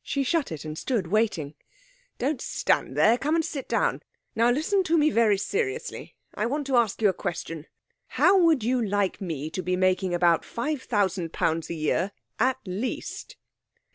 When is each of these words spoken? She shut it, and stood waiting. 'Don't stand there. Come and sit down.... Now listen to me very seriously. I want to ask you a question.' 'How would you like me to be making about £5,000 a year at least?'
She 0.00 0.22
shut 0.22 0.50
it, 0.50 0.64
and 0.64 0.78
stood 0.78 1.08
waiting. 1.08 1.52
'Don't 2.16 2.40
stand 2.40 2.96
there. 2.96 3.18
Come 3.18 3.34
and 3.34 3.44
sit 3.44 3.68
down.... 3.68 4.02
Now 4.34 4.50
listen 4.50 4.82
to 4.84 4.96
me 4.96 5.10
very 5.10 5.36
seriously. 5.36 6.14
I 6.34 6.46
want 6.46 6.66
to 6.68 6.76
ask 6.78 7.02
you 7.02 7.10
a 7.10 7.12
question.' 7.12 7.66
'How 8.06 8.38
would 8.38 8.64
you 8.64 8.80
like 8.82 9.20
me 9.20 9.50
to 9.50 9.62
be 9.62 9.76
making 9.76 10.14
about 10.14 10.44
£5,000 10.44 11.68
a 11.68 11.74
year 11.74 12.12
at 12.38 12.56
least?' 12.64 13.36